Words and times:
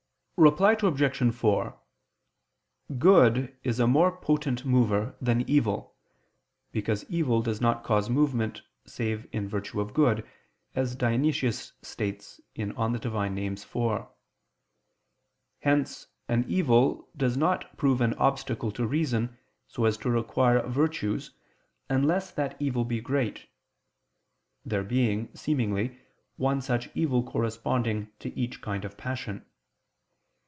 Reply 0.37 0.75
Obj. 0.81 1.31
4: 1.35 1.79
Good 2.97 3.55
is 3.63 3.79
a 3.79 3.85
more 3.85 4.17
potent 4.17 4.65
mover 4.65 5.15
than 5.21 5.47
evil: 5.47 5.95
because 6.71 7.05
evil 7.07 7.43
does 7.43 7.61
not 7.61 7.83
cause 7.83 8.09
movement 8.09 8.63
save 8.87 9.27
in 9.31 9.47
virtue 9.47 9.79
of 9.79 9.93
good, 9.93 10.25
as 10.73 10.95
Dionysius 10.95 11.73
states 11.83 12.41
(Div. 12.55 12.75
Nom. 12.75 12.95
iv). 12.95 14.07
Hence 15.59 16.07
an 16.27 16.45
evil 16.47 17.07
does 17.15 17.37
not 17.37 17.77
prove 17.77 18.01
an 18.01 18.15
obstacle 18.15 18.71
to 18.71 18.87
reason, 18.87 19.37
so 19.67 19.85
as 19.85 19.95
to 19.97 20.09
require 20.09 20.65
virtues 20.67 21.35
unless 21.87 22.31
that 22.31 22.57
evil 22.59 22.83
be 22.83 22.99
great; 22.99 23.45
there 24.65 24.83
being, 24.83 25.29
seemingly, 25.35 25.99
one 26.37 26.61
such 26.61 26.89
evil 26.95 27.21
corresponding 27.21 28.09
to 28.17 28.35
each 28.35 28.59
kind 28.61 28.83
of 28.83 28.97
passion. 28.97 29.45